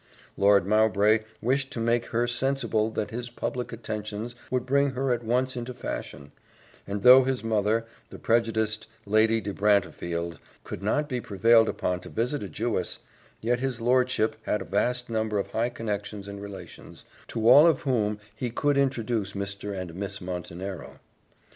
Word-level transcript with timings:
Lord 0.35 0.65
Mowbray 0.65 1.25
wished 1.43 1.69
to 1.73 1.79
make 1.79 2.07
her 2.07 2.25
sensible 2.25 2.89
that 2.89 3.11
his 3.11 3.29
public 3.29 3.71
attentions 3.71 4.33
would 4.49 4.65
bring 4.65 4.89
her 4.89 5.13
at 5.13 5.21
once 5.23 5.55
into 5.55 5.75
fashion; 5.75 6.31
and 6.87 7.03
though 7.03 7.23
his 7.23 7.43
mother, 7.43 7.85
the 8.09 8.17
prejudiced 8.17 8.87
Lady 9.05 9.39
De 9.39 9.53
Brantefield, 9.53 10.39
could 10.63 10.81
not 10.81 11.07
be 11.07 11.21
prevailed 11.21 11.69
upon 11.69 11.99
to 11.99 12.09
visit 12.09 12.41
a 12.41 12.49
Jewess, 12.49 12.97
yet 13.41 13.59
his 13.59 13.79
lordship 13.79 14.37
had 14.41 14.63
a 14.63 14.65
vast 14.65 15.07
number 15.07 15.37
of 15.37 15.51
high 15.51 15.69
connexions 15.69 16.27
and 16.27 16.41
relations, 16.41 17.05
to 17.27 17.47
all 17.47 17.67
of 17.67 17.81
whom 17.81 18.19
he 18.35 18.49
could 18.49 18.79
introduce 18.79 19.33
Mr. 19.33 19.79
and 19.79 19.93
Miss 19.93 20.19
Montenero. 20.19 20.97